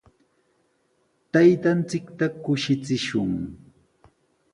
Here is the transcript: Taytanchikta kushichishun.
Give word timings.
Taytanchikta 1.31 2.25
kushichishun. 2.43 3.31